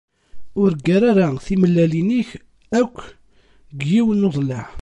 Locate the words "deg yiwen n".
3.75-4.27